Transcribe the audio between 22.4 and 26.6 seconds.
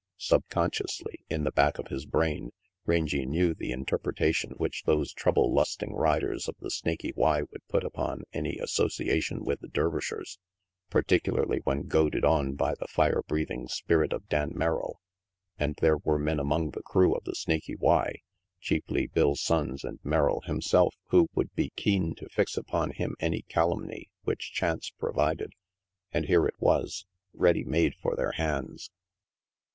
upon him any calumny which chance provided. And here it